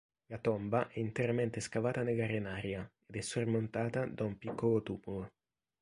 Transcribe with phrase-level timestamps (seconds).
[0.29, 5.31] La tomba è interamente scavata nell'arenaria ed è sormontata da un piccolo tumulo.